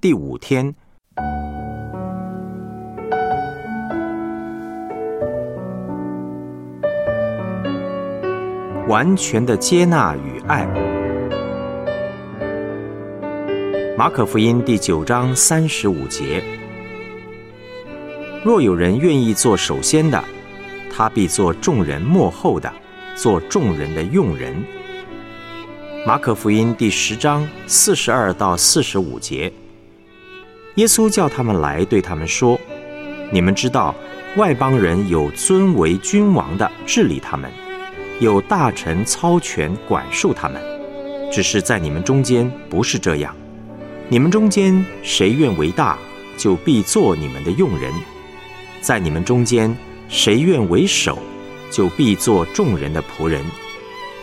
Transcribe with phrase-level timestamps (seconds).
[0.00, 0.74] 第五天，
[8.88, 10.66] 完全的接纳与爱。
[13.94, 16.42] 马可福音第九章三十五节：
[18.42, 20.24] 若有人愿意做首先的，
[20.90, 22.72] 他必做众人幕后的，
[23.14, 24.64] 做众人的用人。
[26.06, 29.52] 马可福音第十章四十二到四十五节：
[30.76, 32.58] 耶稣叫他们来，对他们说
[33.32, 33.94] ：“你们知道，
[34.36, 37.50] 外邦人有尊为君王的治理他们，
[38.20, 40.60] 有大臣操权管束他们。
[41.32, 43.34] 只是在你们中间不是这样。
[44.08, 45.98] 你们中间谁愿为大，
[46.36, 47.92] 就必做你们的用人；
[48.80, 49.76] 在你们中间
[50.08, 51.18] 谁愿为首，
[51.70, 53.44] 就必做众人的仆人。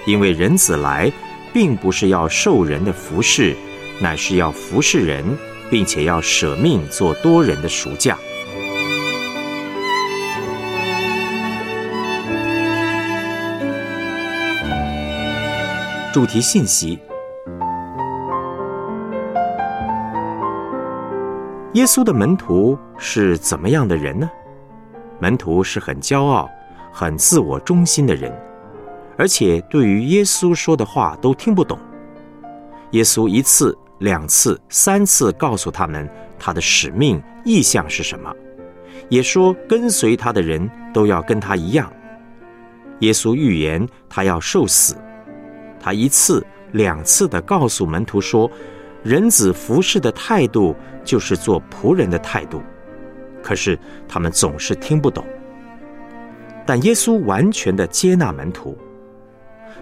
[0.06, 1.12] 因为人子来。”
[1.54, 3.56] 并不是要受人的服侍，
[4.00, 5.26] 乃是要服侍人，
[5.70, 8.18] 并且要舍命做多人的赎价。
[16.14, 17.00] 主题信息：
[21.74, 24.28] 耶稣的门徒是怎么样的人呢？
[25.20, 26.50] 门徒是很骄傲、
[26.92, 28.34] 很自我中心的人。
[29.16, 31.78] 而且对于耶稣说的话都听不懂。
[32.92, 38.34] 耶稣一次、两次、三次告诉他们他的使命意向是什么，
[39.10, 41.92] 也说跟随他的人都要跟他一样。
[43.00, 44.96] 耶稣预言他要受死，
[45.80, 48.50] 他一次、两次的告诉门徒说，
[49.04, 52.62] 人子服侍的态度就是做仆人的态度。
[53.42, 55.26] 可是他们总是听不懂。
[56.66, 58.78] 但耶稣完全的接纳门徒。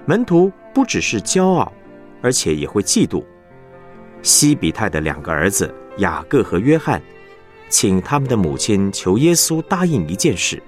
[0.06, 1.74] 门徒不只是骄傲，
[2.22, 3.24] 而且也会嫉妒。
[4.26, 7.00] 西比泰的两个儿子雅各和约翰，
[7.70, 10.60] 请他们的母亲求耶稣答应一件事，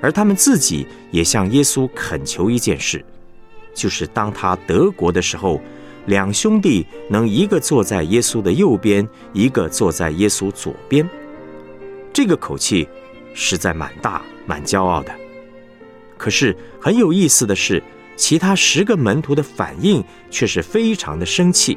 [0.00, 3.04] 而他们自己也向耶稣恳求一件事，
[3.74, 5.60] 就是当他得国的时候，
[6.06, 11.10] 两兄弟能一个坐在耶稣的右边，一个坐在耶稣左边。
[12.12, 12.88] 这个口气
[13.34, 15.12] 实在蛮大、蛮骄傲的。
[16.16, 17.82] 可是很有意思的是。
[18.18, 21.76] 其他十个门徒的反应却是非常的生气。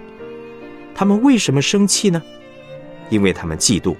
[0.99, 2.21] 他们为什么生气呢？
[3.09, 3.95] 因为他们嫉妒，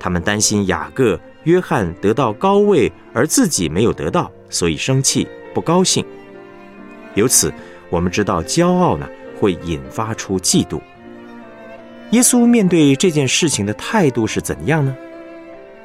[0.00, 6.02] 他们担心雅各、约翰得到高位，而自己没有得到，所以生气不高兴。
[7.12, 7.52] 由此，
[7.90, 9.06] 我们知道骄傲呢
[9.38, 10.80] 会引发出嫉妒。
[12.12, 14.96] 耶稣面对这件事情的态度是怎样呢？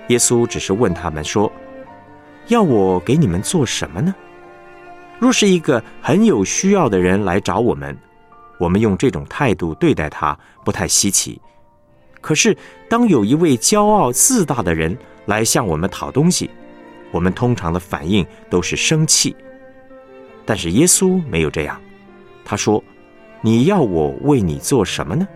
[0.08, 1.52] 耶稣只是问他们说
[2.48, 4.16] ：“要我给你们做什么呢？”
[5.20, 7.98] 若是一个很有需要的人来找我们，
[8.60, 11.42] 我们用这种态度对待他不太稀奇。
[12.22, 12.56] 可是，
[12.88, 16.52] 当有一位骄傲自大的人来向我们讨东西，
[17.10, 19.36] 我们通常的反应都是生气。
[20.46, 21.82] 但是耶稣没有这样，
[22.46, 22.84] 他说
[23.42, 25.28] ：“你要我为你做什么呢？”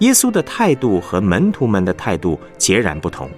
[0.00, 3.28] 耶稣的态度和门徒们的态度截然不同。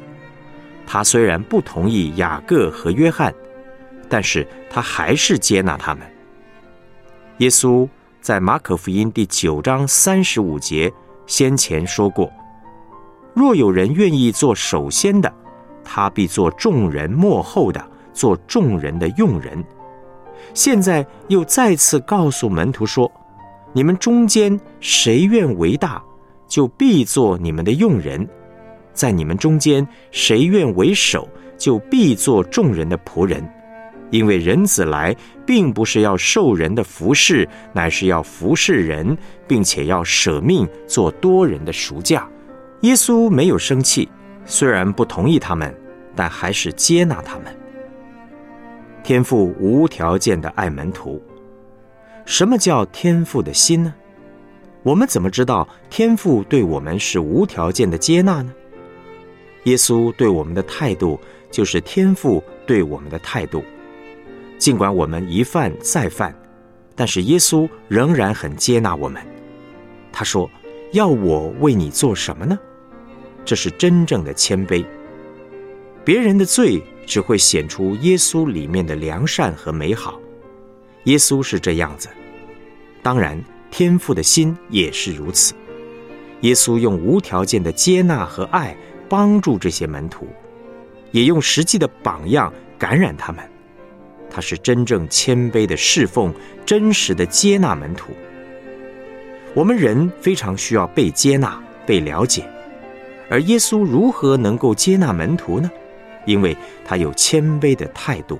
[0.87, 3.33] 他虽然不同意雅各和约翰。
[4.11, 6.03] 但是他还是接纳他们。
[7.41, 7.87] 耶稣
[8.29, 10.93] 在马可福音第九章三十五节
[11.27, 12.31] 先前说过
[13.33, 15.33] ：“若有人愿意做首先的，
[15.83, 19.65] 他必做众人幕后的，做众人的用人。”
[20.53, 23.11] 现在又再次告诉门徒说
[23.73, 26.05] ：“你们中间谁愿为大，
[26.47, 28.27] 就必做你们的用人；
[28.93, 33.43] 在你们中间谁愿为首，就必做众人的仆人。”
[34.11, 35.15] 因为人子来，
[35.47, 42.29] 并不是要受人的服侍，乃是要服侍人，并且要舍命做多人的赎价。
[42.83, 44.09] 耶稣没有生气，
[44.45, 45.75] 虽然不同意他们，
[46.15, 47.47] 但还是接纳他们。
[49.03, 51.23] 天父无条件的爱门徒。
[52.25, 53.95] 什么叫天父的心呢？
[54.83, 58.53] 我们怎么知道天父对我们是无条件的接纳呢？
[59.65, 61.19] 耶稣对我们的态度，
[61.51, 63.63] 就是天父对我们的态度。
[64.59, 66.35] 尽管我们一犯再犯，
[66.95, 69.23] 但是耶稣仍然很接纳我们。
[70.13, 70.51] 他说
[70.93, 72.59] ：“要我为你做什么呢？”
[73.45, 74.85] 这是真正的谦卑。
[76.05, 80.21] 别人的罪只会显出耶稣里面的良善和美好。
[81.05, 82.09] 耶稣是这样子，
[83.03, 85.55] 当然天父的心也是如此。
[86.41, 88.77] 耶稣用无条件的接纳和爱
[89.09, 90.27] 帮助这些门徒，
[91.13, 93.43] 也用实际的榜样感染他们。
[94.31, 96.33] 他是真正谦卑的侍奉，
[96.67, 98.13] 真实的接纳门徒。
[99.55, 102.45] 我们人非常需要被接纳、被了解。
[103.31, 105.71] 而耶稣如何能够接纳门徒呢？
[106.27, 108.39] 因为他有谦卑的态度。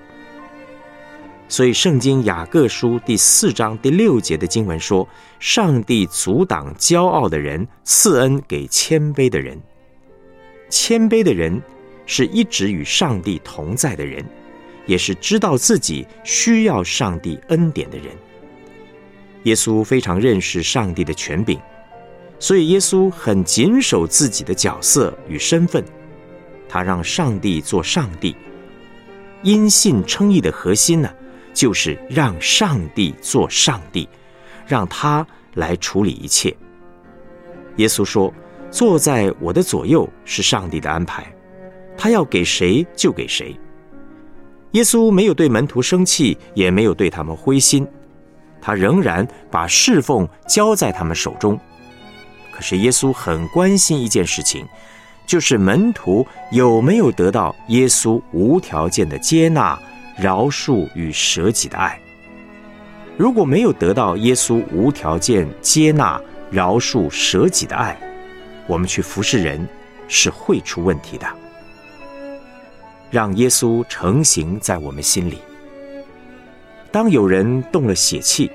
[1.51, 5.09] 所以，圣经雅各书第四章第六节的经文说
[5.41, 9.59] ：“上帝阻挡骄傲的人，赐恩给谦卑的人。
[10.69, 11.59] 谦卑的人
[12.05, 14.23] 是一直与上帝同在的人，
[14.89, 18.07] 也是知道自己需要上帝恩典的人。
[19.45, 21.61] 耶稣非常认识上帝的权柄，
[22.41, 25.85] 所以耶稣很谨守自己的角色与身份。
[26.69, 28.35] 他让上帝做上帝，
[29.43, 31.09] 因信称义的核心呢？”
[31.55, 34.09] 就是让上帝做上帝，
[34.65, 36.57] 让他来处理一切。
[37.79, 38.33] 耶稣说
[38.71, 41.27] ：“坐在我的左右是上帝的安排，
[41.97, 43.59] 他要给谁就给谁。”
[44.73, 47.87] 耶稣没有对门徒生气，也没有对他们灰心，
[48.61, 51.59] 他仍然把侍奉交在他们手中。
[52.53, 54.67] 可是耶稣很关心一件事情，
[55.27, 59.79] 就是门徒有没有得到耶稣无条件的接纳。
[60.21, 61.97] 饶恕与舍己的爱，
[63.17, 67.97] 如果没有得到耶稣无条件接纳、饶恕、舍己的爱，
[68.67, 69.65] 我们去服侍人
[70.09, 71.27] 是会出问题的。
[73.11, 75.39] 让耶稣成型在我们心里。
[76.91, 78.51] 当有人动了血气，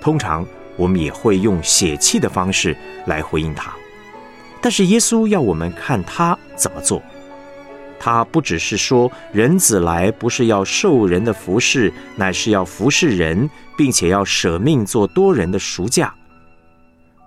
[0.00, 0.46] 通常
[0.76, 3.72] 我们也会用血气的方式来回应他，
[4.60, 7.02] 但是耶稣要我们看他怎么做。
[7.98, 16.12] 他不只是说人子来不是要受人的服侍，乃是要服侍人，并且要舍命做多人的赎价。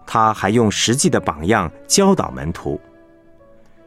[0.06, 2.80] 他还用实际的榜样教导门徒。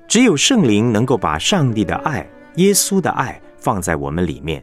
[0.08, 2.26] 只有圣灵能够把上帝的爱、
[2.58, 4.62] 耶稣的爱放在我们里面。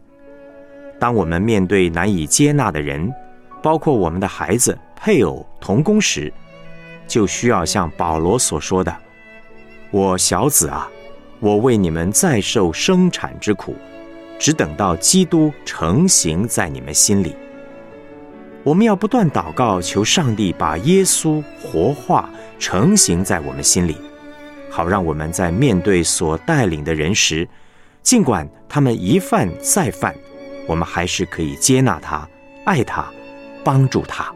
[1.00, 3.14] 当我们面对难以接纳的人，
[3.62, 6.32] 包括我们的孩子、配偶、同工时，
[7.08, 8.96] 就需要像保罗所说的
[9.92, 10.90] ：“我小子啊。”
[11.42, 13.76] 我为你们再受生产之苦，
[14.40, 17.36] 只等到基督成型在你们心里。
[18.64, 23.98] 我们要不断祷告，求上帝把耶稣活化成型在我们心里，
[24.72, 27.48] 好让我们在面对所带领的人时，
[28.06, 30.14] 尽管他们一犯再犯，
[30.68, 32.30] 我们还是可以接纳他、
[32.64, 33.04] 爱他、
[33.64, 34.32] 帮助他。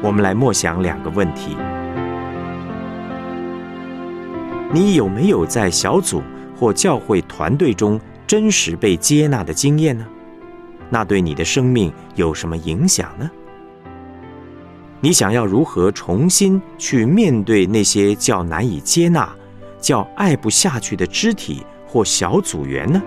[0.00, 1.56] 我们来默想两个问题：
[4.72, 6.22] 你有没有在小组
[6.56, 10.06] 或教会团队中真实被接纳的经验呢？
[10.88, 13.28] 那对你的生命有什么影响呢？
[15.02, 19.26] 你想要如何重新去面对那些较难以接纳、
[19.80, 23.00] 较爱不下去的肢体或小组员呢？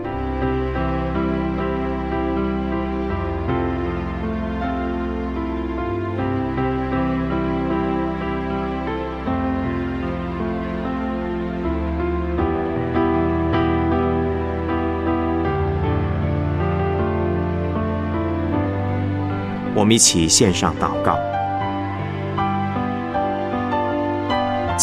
[19.76, 21.20] 我们一起献上祷告，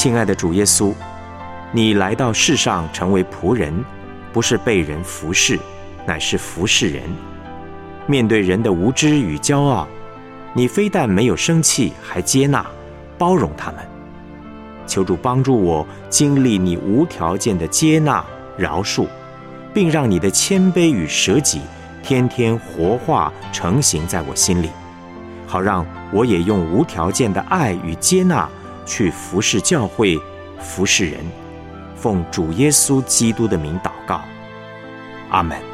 [0.01, 0.95] 亲爱的主耶稣，
[1.73, 3.85] 你来到世上成为仆人，
[4.33, 5.61] 不是被人服侍，
[6.07, 7.03] 乃是服侍人。
[8.07, 9.87] 面对人的无知与骄傲，
[10.55, 12.65] 你非但没有生气，还接纳、
[13.19, 13.81] 包容他们。
[14.87, 18.25] 求主帮助我经历你无条件的接纳、
[18.57, 19.07] 饶恕，
[19.75, 21.61] 并让你的谦卑与舍己
[22.03, 24.71] 天天活化成型在我心里。
[25.47, 28.49] 好让我也用无条件的爱与接纳
[28.91, 30.19] 去服侍教会、
[30.59, 31.21] 服侍人，
[31.95, 34.21] 奉主耶稣基督的名祷告，
[35.31, 35.70] 阿门。